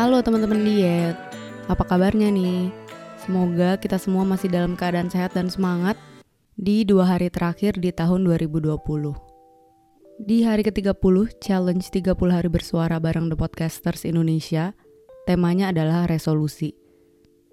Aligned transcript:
Halo 0.00 0.24
teman-teman 0.24 0.64
diet, 0.64 1.12
apa 1.68 1.84
kabarnya 1.84 2.32
nih? 2.32 2.72
Semoga 3.20 3.76
kita 3.76 4.00
semua 4.00 4.24
masih 4.24 4.48
dalam 4.48 4.72
keadaan 4.72 5.12
sehat 5.12 5.36
dan 5.36 5.52
semangat 5.52 6.00
di 6.56 6.88
dua 6.88 7.04
hari 7.04 7.28
terakhir 7.28 7.76
di 7.76 7.92
tahun 7.92 8.24
2020. 8.24 8.80
Di 10.24 10.40
hari 10.40 10.64
ke-30, 10.64 11.44
challenge 11.44 11.92
30 11.92 12.16
hari 12.32 12.48
bersuara 12.48 12.96
bareng 12.96 13.28
The 13.28 13.36
Podcasters 13.36 14.08
Indonesia, 14.08 14.72
temanya 15.28 15.68
adalah 15.68 16.08
resolusi. 16.08 16.72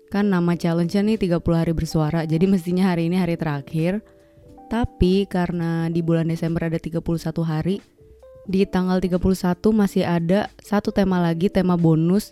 Kan 0.08 0.32
nama 0.32 0.56
challenge-nya 0.56 1.04
nih 1.04 1.20
30 1.20 1.52
hari 1.52 1.76
bersuara, 1.76 2.24
jadi 2.24 2.48
mestinya 2.48 2.96
hari 2.96 3.12
ini 3.12 3.20
hari 3.20 3.36
terakhir. 3.36 4.00
Tapi 4.72 5.28
karena 5.28 5.92
di 5.92 6.00
bulan 6.00 6.32
Desember 6.32 6.72
ada 6.72 6.80
31 6.80 7.04
hari, 7.44 7.84
di 8.48 8.64
tanggal 8.64 9.04
31 9.04 9.20
masih 9.76 10.08
ada 10.08 10.48
satu 10.64 10.96
tema 10.96 11.20
lagi, 11.20 11.52
tema 11.52 11.76
bonus 11.76 12.32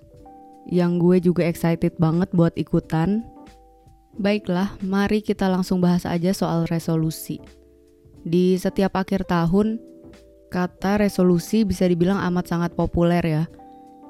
yang 0.65 0.97
gue 0.97 1.19
juga 1.21 1.43
excited 1.45 1.99
banget 1.99 2.31
buat 2.31 2.55
ikutan. 2.55 3.21
Baiklah, 4.15 4.79
mari 4.79 5.19
kita 5.19 5.51
langsung 5.51 5.83
bahas 5.83 6.07
aja 6.07 6.31
soal 6.31 6.63
resolusi. 6.71 7.43
Di 8.23 8.55
setiap 8.55 8.95
akhir 8.95 9.27
tahun, 9.27 9.77
kata 10.49 11.03
resolusi 11.03 11.67
bisa 11.67 11.83
dibilang 11.85 12.17
amat 12.31 12.47
sangat 12.47 12.71
populer 12.73 13.21
ya. 13.21 13.43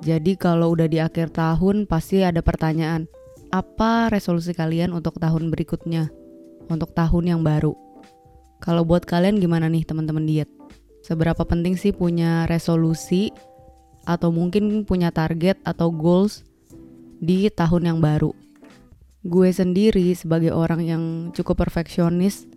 Jadi 0.06 0.38
kalau 0.38 0.78
udah 0.78 0.86
di 0.86 1.02
akhir 1.02 1.34
tahun 1.34 1.90
pasti 1.90 2.22
ada 2.22 2.46
pertanyaan, 2.46 3.10
apa 3.50 4.14
resolusi 4.14 4.54
kalian 4.54 4.94
untuk 4.94 5.18
tahun 5.18 5.50
berikutnya? 5.50 6.14
Untuk 6.70 6.94
tahun 6.94 7.34
yang 7.36 7.42
baru. 7.42 7.74
Kalau 8.62 8.86
buat 8.86 9.10
kalian 9.10 9.42
gimana 9.42 9.68
nih 9.68 9.90
teman-teman 9.90 10.24
diet? 10.24 10.55
Seberapa 11.06 11.46
penting 11.46 11.78
sih 11.78 11.94
punya 11.94 12.50
resolusi 12.50 13.30
atau 14.10 14.34
mungkin 14.34 14.90
punya 14.90 15.14
target 15.14 15.62
atau 15.62 15.94
goals 15.94 16.42
di 17.22 17.46
tahun 17.54 17.94
yang 17.94 18.00
baru? 18.02 18.34
Gue 19.22 19.54
sendiri 19.54 20.18
sebagai 20.18 20.50
orang 20.50 20.82
yang 20.82 21.04
cukup 21.30 21.62
perfeksionis 21.62 22.50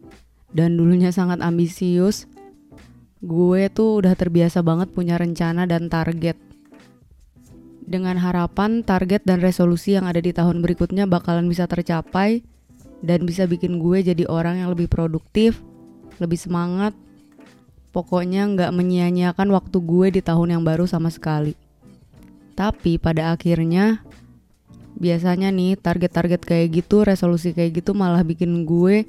dan 0.48 0.80
dulunya 0.80 1.12
sangat 1.12 1.44
ambisius, 1.44 2.24
gue 3.20 3.69
tuh 3.69 4.00
udah 4.00 4.16
terbiasa 4.16 4.64
banget 4.64 4.96
punya 4.96 5.20
rencana 5.20 5.69
dan 5.69 5.92
target. 5.92 6.41
Dengan 7.84 8.16
harapan 8.16 8.80
target 8.80 9.28
dan 9.28 9.44
resolusi 9.44 9.92
yang 9.92 10.08
ada 10.08 10.24
di 10.24 10.32
tahun 10.32 10.64
berikutnya 10.64 11.04
bakalan 11.04 11.52
bisa 11.52 11.69
tercapai 11.69 12.41
dan 13.04 13.28
bisa 13.28 13.44
bikin 13.44 13.76
gue 13.76 14.00
jadi 14.00 14.24
orang 14.24 14.64
yang 14.64 14.72
lebih 14.72 14.88
produktif, 14.88 15.60
lebih 16.16 16.41
semangat, 16.41 16.96
Pokoknya 17.89 18.44
nggak 18.44 18.70
menyia-nyiakan 18.75 19.48
waktu 19.50 19.78
gue 19.81 20.06
di 20.19 20.20
tahun 20.20 20.58
yang 20.58 20.62
baru 20.64 20.84
sama 20.84 21.08
sekali. 21.08 21.56
Tapi 22.53 23.00
pada 23.00 23.33
akhirnya 23.33 24.05
biasanya 24.98 25.48
nih 25.55 25.78
target-target 25.78 26.42
kayak 26.42 26.84
gitu, 26.84 27.06
resolusi 27.06 27.55
kayak 27.55 27.81
gitu 27.83 27.94
malah 27.94 28.27
bikin 28.27 28.66
gue 28.66 29.06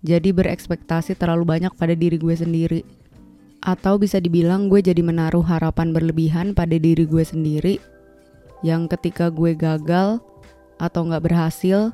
jadi 0.00 0.32
berekspektasi 0.32 1.16
terlalu 1.16 1.44
banyak 1.44 1.72
pada 1.76 1.92
diri 1.92 2.16
gue 2.16 2.34
sendiri. 2.34 2.80
Atau 3.60 4.00
bisa 4.00 4.16
dibilang 4.16 4.72
gue 4.72 4.80
jadi 4.80 5.00
menaruh 5.04 5.44
harapan 5.44 5.92
berlebihan 5.92 6.56
pada 6.56 6.80
diri 6.80 7.04
gue 7.04 7.24
sendiri 7.24 7.76
yang 8.60 8.88
ketika 8.88 9.28
gue 9.32 9.56
gagal 9.56 10.20
atau 10.80 11.00
nggak 11.04 11.24
berhasil 11.28 11.92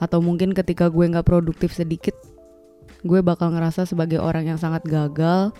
atau 0.00 0.18
mungkin 0.18 0.56
ketika 0.56 0.88
gue 0.88 1.04
nggak 1.12 1.28
produktif 1.28 1.76
sedikit 1.76 2.16
gue 3.02 3.20
bakal 3.22 3.50
ngerasa 3.50 3.86
sebagai 3.86 4.22
orang 4.22 4.54
yang 4.54 4.58
sangat 4.58 4.86
gagal. 4.86 5.50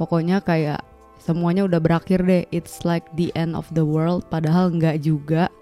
Pokoknya 0.00 0.40
kayak 0.40 0.80
semuanya 1.20 1.68
udah 1.68 1.80
berakhir 1.80 2.24
deh. 2.24 2.48
It's 2.48 2.82
like 2.88 3.04
the 3.16 3.28
end 3.36 3.52
of 3.52 3.68
the 3.76 3.84
world. 3.84 4.24
Padahal 4.32 4.72
nggak 4.72 5.04
juga. 5.04 5.52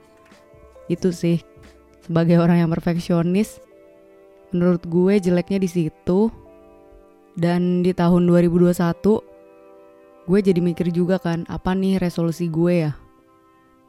Itu 0.87 1.11
sih 1.11 1.43
sebagai 2.07 2.39
orang 2.39 2.63
yang 2.63 2.71
perfeksionis. 2.71 3.59
Menurut 4.55 4.87
gue 4.87 5.19
jeleknya 5.19 5.59
di 5.59 5.69
situ. 5.71 6.31
Dan 7.39 7.87
di 7.87 7.95
tahun 7.95 8.27
2021 8.27 8.75
gue 10.31 10.39
jadi 10.39 10.61
mikir 10.63 10.95
juga 10.95 11.19
kan 11.19 11.43
apa 11.51 11.75
nih 11.75 11.99
resolusi 11.99 12.47
gue 12.47 12.87
ya. 12.87 12.93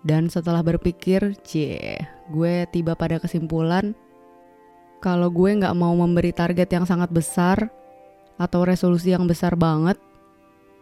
Dan 0.01 0.33
setelah 0.33 0.65
berpikir, 0.65 1.37
cie, 1.45 2.01
gue 2.33 2.53
tiba 2.73 2.97
pada 2.97 3.21
kesimpulan 3.21 3.93
kalau 5.01 5.33
gue 5.33 5.57
nggak 5.57 5.73
mau 5.73 5.97
memberi 5.97 6.29
target 6.29 6.69
yang 6.69 6.85
sangat 6.85 7.09
besar 7.09 7.73
atau 8.37 8.61
resolusi 8.61 9.09
yang 9.09 9.25
besar 9.25 9.57
banget, 9.57 9.97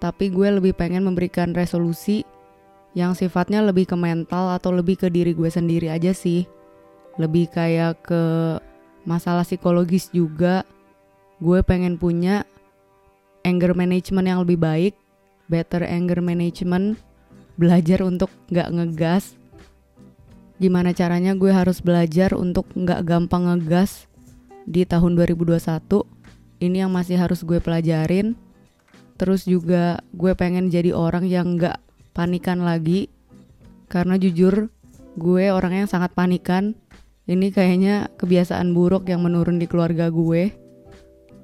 tapi 0.04 0.28
gue 0.28 0.60
lebih 0.60 0.76
pengen 0.76 1.08
memberikan 1.08 1.56
resolusi 1.56 2.28
yang 2.92 3.16
sifatnya 3.16 3.64
lebih 3.64 3.88
ke 3.88 3.96
mental 3.96 4.52
atau 4.52 4.76
lebih 4.76 5.00
ke 5.00 5.08
diri 5.08 5.32
gue 5.32 5.48
sendiri 5.48 5.88
aja 5.88 6.12
sih. 6.12 6.44
Lebih 7.16 7.48
kayak 7.56 8.04
ke 8.04 8.24
masalah 9.08 9.48
psikologis 9.48 10.12
juga. 10.12 10.68
Gue 11.40 11.64
pengen 11.64 11.96
punya 11.96 12.44
anger 13.48 13.72
management 13.72 14.28
yang 14.28 14.40
lebih 14.44 14.60
baik, 14.60 14.94
better 15.48 15.88
anger 15.88 16.20
management, 16.20 17.00
belajar 17.56 18.04
untuk 18.04 18.28
nggak 18.52 18.68
ngegas. 18.68 19.40
Gimana 20.60 20.92
caranya 20.92 21.32
gue 21.40 21.56
harus 21.56 21.80
belajar 21.80 22.36
untuk 22.36 22.68
nggak 22.76 23.08
gampang 23.08 23.48
ngegas 23.48 24.09
di 24.70 24.86
tahun 24.86 25.18
2021 25.18 25.58
ini 26.62 26.86
yang 26.86 26.94
masih 26.94 27.18
harus 27.18 27.42
gue 27.42 27.58
pelajarin. 27.58 28.38
Terus 29.20 29.44
juga 29.44 30.00
gue 30.16 30.32
pengen 30.38 30.72
jadi 30.72 30.96
orang 30.96 31.28
yang 31.28 31.60
gak 31.60 31.82
panikan 32.16 32.64
lagi 32.64 33.12
karena 33.90 34.16
jujur 34.16 34.70
gue 35.18 35.46
orang 35.50 35.84
yang 35.84 35.88
sangat 35.90 36.14
panikan. 36.14 36.78
Ini 37.30 37.54
kayaknya 37.54 38.10
kebiasaan 38.16 38.74
buruk 38.74 39.10
yang 39.10 39.26
menurun 39.26 39.60
di 39.60 39.66
keluarga 39.66 40.08
gue. 40.14 40.54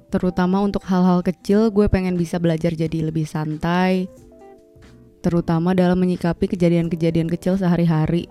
Terutama 0.08 0.62
untuk 0.62 0.86
hal-hal 0.86 1.20
kecil 1.20 1.74
gue 1.74 1.90
pengen 1.90 2.14
bisa 2.14 2.38
belajar 2.38 2.72
jadi 2.72 3.10
lebih 3.10 3.26
santai 3.26 4.06
terutama 5.26 5.74
dalam 5.74 5.98
menyikapi 5.98 6.46
kejadian-kejadian 6.46 7.26
kecil 7.26 7.58
sehari-hari. 7.58 8.30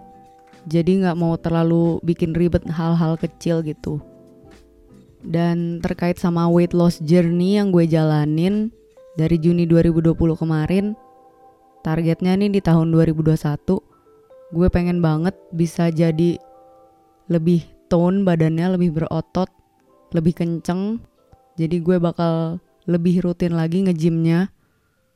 Jadi 0.63 1.03
nggak 1.03 1.19
mau 1.19 1.35
terlalu 1.35 1.99
bikin 2.07 2.31
ribet 2.31 2.63
hal-hal 2.71 3.19
kecil 3.19 3.59
gitu 3.67 3.99
dan 5.25 5.81
terkait 5.81 6.21
sama 6.21 6.45
weight 6.47 6.71
loss 6.71 7.01
journey 7.01 7.57
yang 7.57 7.73
gue 7.73 7.89
jalanin 7.89 8.69
dari 9.15 9.39
Juni 9.41 9.65
2020 9.65 10.13
kemarin, 10.37 10.93
targetnya 11.81 12.35
nih 12.37 12.51
di 12.53 12.61
tahun 12.61 12.91
2021, 12.93 13.79
gue 14.53 14.67
pengen 14.69 14.99
banget 14.99 15.33
bisa 15.55 15.89
jadi 15.89 16.37
lebih 17.31 17.65
tone 17.89 18.21
badannya, 18.21 18.77
lebih 18.77 19.01
berotot, 19.01 19.49
lebih 20.13 20.33
kenceng. 20.37 21.01
Jadi 21.55 21.79
gue 21.81 21.97
bakal 21.97 22.59
lebih 22.85 23.25
rutin 23.25 23.55
lagi 23.55 23.85
ngejimnya. 23.85 24.51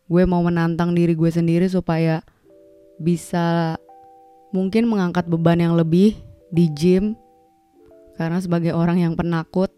Gue 0.09 0.25
mau 0.25 0.41
menantang 0.41 0.97
diri 0.97 1.13
gue 1.13 1.29
sendiri 1.29 1.69
supaya 1.69 2.25
bisa 2.97 3.77
mungkin 4.49 4.89
mengangkat 4.89 5.29
beban 5.29 5.61
yang 5.61 5.77
lebih 5.77 6.17
di 6.49 6.65
gym. 6.73 7.13
Karena 8.17 8.41
sebagai 8.41 8.75
orang 8.75 8.99
yang 8.99 9.13
penakut, 9.15 9.71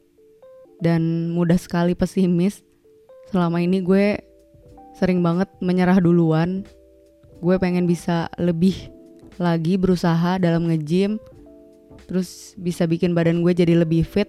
dan 0.82 1.32
mudah 1.32 1.56
sekali 1.56 1.94
pesimis. 1.94 2.66
Selama 3.30 3.62
ini 3.62 3.80
gue 3.80 4.20
sering 4.98 5.24
banget 5.24 5.48
menyerah 5.62 6.02
duluan. 6.02 6.66
Gue 7.40 7.56
pengen 7.58 7.88
bisa 7.88 8.28
lebih 8.42 8.92
lagi 9.38 9.78
berusaha 9.78 10.42
dalam 10.42 10.68
nge-gym. 10.68 11.22
Terus 12.10 12.58
bisa 12.60 12.90
bikin 12.90 13.16
badan 13.16 13.46
gue 13.46 13.54
jadi 13.56 13.78
lebih 13.78 14.04
fit. 14.04 14.28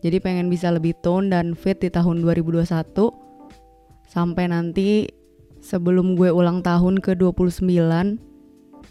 Jadi 0.00 0.22
pengen 0.22 0.46
bisa 0.46 0.70
lebih 0.70 0.94
tone 1.02 1.28
dan 1.28 1.52
fit 1.52 1.76
di 1.82 1.90
tahun 1.90 2.22
2021. 2.22 2.66
Sampai 4.06 4.48
nanti 4.48 5.10
sebelum 5.60 6.14
gue 6.14 6.30
ulang 6.30 6.62
tahun 6.62 7.02
ke-29 7.02 7.66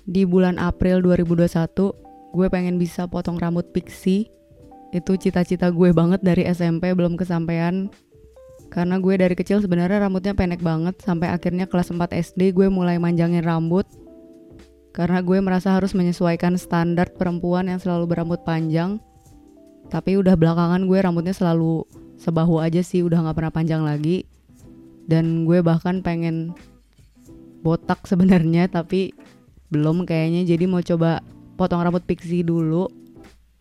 di 0.06 0.21
bulan 0.28 0.60
April 0.60 1.01
2021 1.01 2.36
gue 2.36 2.48
pengen 2.51 2.75
bisa 2.75 3.07
potong 3.07 3.39
rambut 3.39 3.63
pixie 3.71 4.28
itu 4.93 5.17
cita-cita 5.17 5.71
gue 5.73 5.89
banget 5.95 6.21
dari 6.21 6.45
SMP 6.45 6.93
belum 6.93 7.17
kesampaian. 7.17 7.89
Karena 8.69 8.99
gue 8.99 9.15
dari 9.15 9.35
kecil 9.37 9.63
sebenarnya 9.63 10.03
rambutnya 10.03 10.35
pendek 10.35 10.59
banget 10.59 10.99
sampai 10.99 11.31
akhirnya 11.31 11.69
kelas 11.69 11.95
4 11.95 12.11
SD 12.11 12.51
gue 12.51 12.67
mulai 12.67 12.99
manjangin 12.99 13.45
rambut. 13.45 13.87
Karena 14.91 15.19
gue 15.23 15.37
merasa 15.39 15.75
harus 15.75 15.91
menyesuaikan 15.91 16.55
standar 16.55 17.11
perempuan 17.15 17.67
yang 17.67 17.79
selalu 17.79 18.15
berambut 18.15 18.43
panjang. 18.43 18.99
Tapi 19.87 20.17
udah 20.19 20.35
belakangan 20.35 20.87
gue 20.87 20.97
rambutnya 20.99 21.35
selalu 21.35 21.85
sebahu 22.15 22.63
aja 22.63 22.79
sih 22.81 23.03
udah 23.03 23.27
gak 23.29 23.37
pernah 23.37 23.53
panjang 23.53 23.83
lagi. 23.83 24.27
Dan 25.05 25.45
gue 25.45 25.61
bahkan 25.61 26.01
pengen 26.01 26.55
botak 27.61 28.03
sebenarnya 28.09 28.71
tapi 28.71 29.13
belum 29.69 30.07
kayaknya. 30.07 30.47
Jadi 30.47 30.65
mau 30.65 30.81
coba 30.81 31.21
potong 31.55 31.83
rambut 31.83 32.03
pixie 32.03 32.43
dulu 32.43 33.05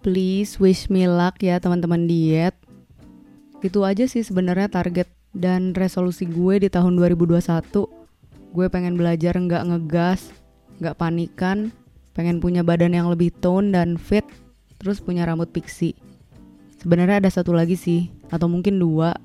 Please 0.04 0.60
wish 0.60 0.92
me 0.92 1.08
luck 1.08 1.40
ya 1.40 1.56
teman-teman 1.56 2.04
diet. 2.04 2.52
Itu 3.64 3.88
aja 3.88 4.04
sih 4.04 4.20
sebenarnya 4.20 4.68
target 4.68 5.08
dan 5.32 5.72
resolusi 5.72 6.28
gue 6.28 6.60
di 6.60 6.68
tahun 6.68 7.00
2021. 7.00 7.40
Gue 8.52 8.66
pengen 8.68 9.00
belajar 9.00 9.32
nggak 9.32 9.64
ngegas, 9.64 10.28
nggak 10.76 11.00
panikan, 11.00 11.72
pengen 12.12 12.36
punya 12.36 12.60
badan 12.60 12.92
yang 12.92 13.08
lebih 13.08 13.32
tone 13.32 13.72
dan 13.72 13.96
fit, 13.96 14.28
terus 14.76 15.00
punya 15.00 15.24
rambut 15.24 15.48
pixie. 15.48 15.96
Sebenarnya 16.76 17.24
ada 17.24 17.32
satu 17.32 17.56
lagi 17.56 17.72
sih, 17.72 18.12
atau 18.28 18.44
mungkin 18.44 18.76
dua. 18.76 19.16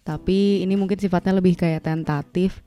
Tapi 0.00 0.64
ini 0.64 0.80
mungkin 0.80 0.96
sifatnya 0.96 1.36
lebih 1.44 1.60
kayak 1.60 1.84
tentatif. 1.84 2.64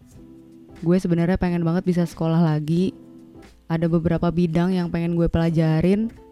Gue 0.86 1.02
sebenarnya 1.02 1.42
pengen 1.42 1.66
banget 1.66 1.82
bisa 1.82 2.06
sekolah 2.06 2.46
lagi. 2.46 2.94
Ada 3.66 3.90
beberapa 3.90 4.30
bidang 4.30 4.78
yang 4.78 4.94
pengen 4.94 5.18
gue 5.18 5.26
pelajarin 5.26 6.27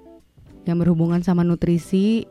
yang 0.65 0.81
berhubungan 0.81 1.21
sama 1.21 1.45
nutrisi, 1.45 2.25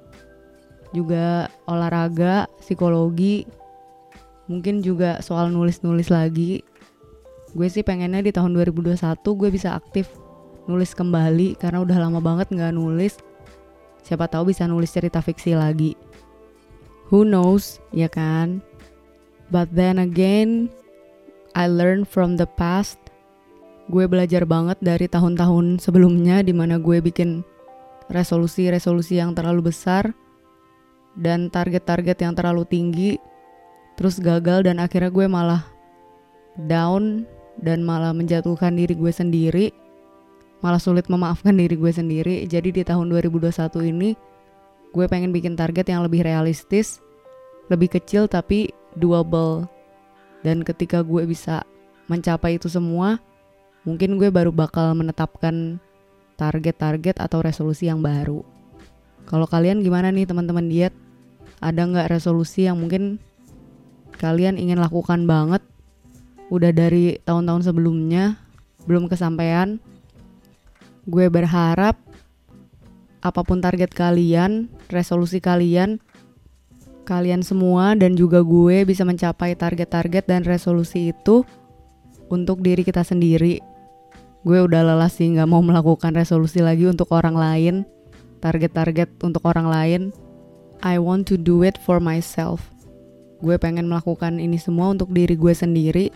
juga 0.94 1.50
olahraga, 1.66 2.46
psikologi, 2.62 3.46
mungkin 4.46 4.84
juga 4.84 5.19
soal 5.25 5.50
nulis-nulis 5.50 6.12
lagi. 6.12 6.62
Gue 7.54 7.70
sih 7.70 7.86
pengennya 7.86 8.22
di 8.22 8.34
tahun 8.34 8.54
2021 8.54 8.98
gue 9.22 9.50
bisa 9.50 9.78
aktif 9.78 10.10
nulis 10.66 10.96
kembali 10.96 11.60
karena 11.60 11.82
udah 11.84 11.98
lama 11.98 12.20
banget 12.22 12.50
nggak 12.50 12.75
nulis. 12.75 13.19
Siapa 14.04 14.28
tahu 14.28 14.52
bisa 14.52 14.69
nulis 14.69 14.92
cerita 14.92 15.25
fiksi 15.25 15.56
lagi. 15.56 15.96
Who 17.08 17.25
knows, 17.25 17.81
ya 17.92 18.08
kan? 18.08 18.60
But 19.52 19.72
then 19.72 20.00
again, 20.00 20.72
I 21.54 21.69
learn 21.69 22.08
from 22.08 22.36
the 22.40 22.48
past. 22.58 22.98
Gue 23.92 24.08
belajar 24.08 24.48
banget 24.48 24.81
dari 24.81 25.04
tahun-tahun 25.04 25.84
sebelumnya 25.84 26.40
di 26.40 26.56
mana 26.56 26.81
gue 26.81 27.04
bikin 27.04 27.44
resolusi-resolusi 28.12 29.20
yang 29.20 29.32
terlalu 29.32 29.72
besar 29.72 30.12
dan 31.14 31.48
target-target 31.48 32.20
yang 32.20 32.34
terlalu 32.34 32.66
tinggi 32.66 33.16
terus 33.94 34.18
gagal 34.18 34.66
dan 34.66 34.82
akhirnya 34.82 35.12
gue 35.14 35.26
malah 35.30 35.62
down 36.58 37.22
dan 37.62 37.86
malah 37.86 38.10
menjatuhkan 38.10 38.74
diri 38.74 38.98
gue 38.98 39.12
sendiri 39.14 39.66
malah 40.64 40.80
sulit 40.80 41.04
memaafkan 41.12 41.52
diri 41.52 41.76
gue 41.76 41.92
sendiri. 41.92 42.48
Jadi 42.48 42.80
di 42.80 42.82
tahun 42.88 43.12
2021 43.12 43.92
ini 43.92 44.16
gue 44.96 45.04
pengen 45.04 45.28
bikin 45.28 45.60
target 45.60 45.92
yang 45.92 46.00
lebih 46.00 46.24
realistis, 46.24 47.04
lebih 47.68 47.92
kecil 47.92 48.24
tapi 48.24 48.72
doable. 48.96 49.68
Dan 50.40 50.64
ketika 50.64 51.04
gue 51.04 51.28
bisa 51.28 51.60
mencapai 52.08 52.56
itu 52.56 52.72
semua, 52.72 53.20
mungkin 53.84 54.16
gue 54.16 54.32
baru 54.32 54.48
bakal 54.48 54.96
menetapkan 54.96 55.76
target-target 56.36 57.19
atau 57.19 57.40
resolusi 57.40 57.86
yang 57.88 58.04
baru. 58.04 58.42
Kalau 59.25 59.48
kalian 59.48 59.81
gimana 59.81 60.12
nih 60.12 60.28
teman-teman 60.28 60.69
diet? 60.69 60.94
Ada 61.62 61.86
nggak 61.88 62.10
resolusi 62.12 62.69
yang 62.69 62.76
mungkin 62.76 63.16
kalian 64.20 64.60
ingin 64.60 64.78
lakukan 64.78 65.25
banget? 65.25 65.64
Udah 66.52 66.70
dari 66.70 67.16
tahun-tahun 67.25 67.72
sebelumnya 67.72 68.36
belum 68.84 69.08
kesampaian 69.08 69.81
Gue 71.04 71.28
berharap 71.28 72.00
apa 73.20 73.40
pun 73.44 73.60
target 73.60 73.92
kalian, 73.92 74.72
resolusi 74.88 75.36
kalian, 75.36 76.00
kalian 77.04 77.44
semua 77.44 77.92
dan 77.92 78.16
juga 78.16 78.40
gue 78.40 78.88
bisa 78.88 79.04
mencapai 79.04 79.52
target-target 79.52 80.25
dan 80.25 80.40
resolusi 80.48 81.12
itu 81.12 81.44
untuk 82.32 82.64
diri 82.64 82.81
kita 82.81 83.04
sendiri. 83.04 83.60
Gue 84.44 84.61
udah 84.61 84.85
lelah 84.85 85.08
sih 85.08 85.32
nggak 85.32 85.49
mau 85.49 85.64
melakukan 85.64 86.12
resolusi 86.12 86.61
lagi 86.61 86.85
untuk 86.85 87.08
orang 87.17 87.32
lain, 87.32 87.75
target-target 88.44 89.08
untuk 89.25 89.41
orang 89.49 89.73
lain. 89.73 90.02
I 90.85 91.00
want 91.00 91.25
to 91.32 91.41
do 91.41 91.64
it 91.64 91.81
for 91.81 91.96
myself. 91.96 92.61
Gue 93.41 93.56
pengen 93.56 93.88
melakukan 93.88 94.37
ini 94.37 94.61
semua 94.61 94.93
untuk 94.93 95.17
diri 95.17 95.32
gue 95.32 95.56
sendiri. 95.56 96.12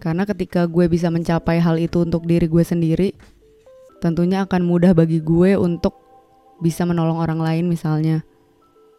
Karena 0.00 0.24
ketika 0.24 0.64
gue 0.64 0.88
bisa 0.88 1.12
mencapai 1.12 1.60
hal 1.60 1.76
itu 1.76 2.00
untuk 2.00 2.24
diri 2.24 2.48
gue 2.48 2.64
sendiri, 2.64 3.12
tentunya 4.00 4.48
akan 4.48 4.64
mudah 4.64 4.96
bagi 4.96 5.20
gue 5.20 5.52
untuk 5.60 5.92
bisa 6.64 6.88
menolong 6.88 7.20
orang 7.20 7.38
lain 7.38 7.68
misalnya. 7.68 8.24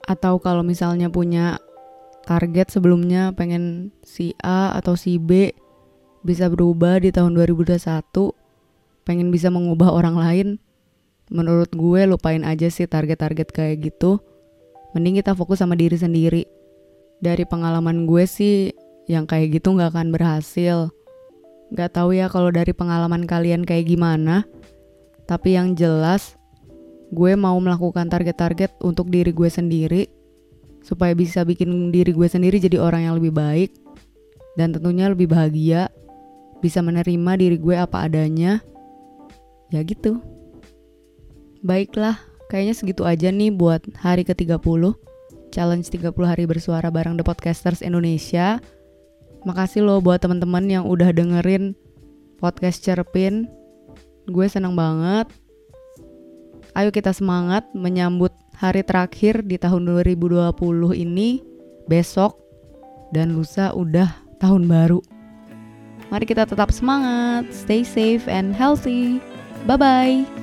Atau 0.06 0.38
kalau 0.38 0.62
misalnya 0.62 1.10
punya 1.10 1.58
target 2.30 2.70
sebelumnya 2.70 3.34
pengen 3.34 3.90
si 4.06 4.38
A 4.46 4.78
atau 4.78 4.94
si 4.94 5.18
B 5.18 5.50
bisa 6.22 6.48
berubah 6.48 7.02
di 7.02 7.10
tahun 7.10 7.34
2021, 7.36 8.43
pengen 9.04 9.30
bisa 9.30 9.52
mengubah 9.52 9.92
orang 9.92 10.16
lain, 10.16 10.48
menurut 11.32 11.72
gue 11.72 12.02
lupain 12.08 12.42
aja 12.44 12.68
sih 12.68 12.88
target-target 12.88 13.52
kayak 13.52 13.92
gitu. 13.92 14.20
Mending 14.96 15.24
kita 15.24 15.34
fokus 15.34 15.64
sama 15.64 15.78
diri 15.78 15.96
sendiri. 15.96 16.44
Dari 17.24 17.48
pengalaman 17.48 18.04
gue 18.04 18.28
sih 18.28 18.76
yang 19.08 19.24
kayak 19.28 19.60
gitu 19.62 19.76
nggak 19.76 19.96
akan 19.96 20.12
berhasil. 20.12 20.92
Gak 21.74 21.98
tahu 21.98 22.14
ya 22.14 22.30
kalau 22.30 22.54
dari 22.54 22.70
pengalaman 22.70 23.26
kalian 23.26 23.66
kayak 23.66 23.90
gimana. 23.90 24.46
Tapi 25.26 25.58
yang 25.58 25.74
jelas, 25.74 26.38
gue 27.10 27.34
mau 27.34 27.58
melakukan 27.58 28.12
target-target 28.12 28.78
untuk 28.84 29.10
diri 29.10 29.34
gue 29.34 29.50
sendiri 29.50 30.04
supaya 30.84 31.16
bisa 31.16 31.48
bikin 31.48 31.96
diri 31.96 32.12
gue 32.12 32.28
sendiri 32.28 32.60
jadi 32.60 32.76
orang 32.76 33.08
yang 33.08 33.16
lebih 33.16 33.32
baik 33.32 33.72
dan 34.60 34.76
tentunya 34.76 35.10
lebih 35.10 35.32
bahagia, 35.32 35.90
bisa 36.62 36.84
menerima 36.86 37.32
diri 37.40 37.58
gue 37.58 37.76
apa 37.76 38.06
adanya. 38.06 38.62
Ya 39.74 39.82
gitu. 39.82 40.22
Baiklah, 41.66 42.22
kayaknya 42.54 42.78
segitu 42.78 43.02
aja 43.10 43.34
nih 43.34 43.50
buat 43.50 43.82
hari 43.98 44.22
ke-30. 44.22 44.94
Challenge 45.50 45.86
30 45.90 46.14
hari 46.30 46.46
bersuara 46.46 46.94
bareng 46.94 47.18
The 47.18 47.26
Podcasters 47.26 47.82
Indonesia. 47.82 48.62
Makasih 49.50 49.82
loh 49.82 49.98
buat 49.98 50.22
teman-teman 50.22 50.70
yang 50.70 50.86
udah 50.86 51.10
dengerin 51.10 51.74
podcast 52.38 52.86
Cerpin 52.86 53.50
Gue 54.30 54.48
senang 54.48 54.78
banget. 54.78 55.28
Ayo 56.78 56.96
kita 56.96 57.12
semangat 57.12 57.68
menyambut 57.76 58.32
hari 58.56 58.86
terakhir 58.86 59.44
di 59.44 59.60
tahun 59.60 59.84
2020 59.84 60.56
ini 60.96 61.44
besok 61.92 62.40
dan 63.12 63.36
lusa 63.36 63.76
udah 63.76 64.16
tahun 64.40 64.70
baru. 64.70 65.04
Mari 66.08 66.24
kita 66.24 66.48
tetap 66.48 66.72
semangat, 66.72 67.52
stay 67.52 67.84
safe 67.84 68.32
and 68.32 68.56
healthy. 68.56 69.33
Bye 69.66 69.78
bye. 69.78 70.43